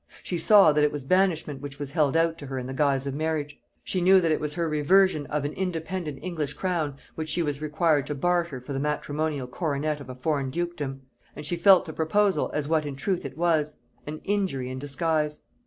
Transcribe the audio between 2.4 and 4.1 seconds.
her in the guise of marriage; she